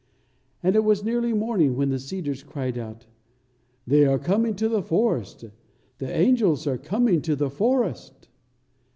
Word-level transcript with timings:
And 0.63 0.75
it 0.75 0.83
was 0.83 1.03
nearly 1.03 1.31
morning 1.31 1.75
when 1.75 1.89
the 1.89 1.99
cedars 1.99 2.41
cried 2.41 2.75
out, 2.75 3.05
"They 3.85 4.03
are 4.03 4.17
coming 4.17 4.55
to 4.55 4.67
the 4.67 4.81
forest! 4.81 5.45
the 5.99 6.09
angels 6.09 6.65
are 6.65 6.79
coming 6.79 7.21
to 7.21 7.35
the 7.35 7.51
forest!" 7.51 8.27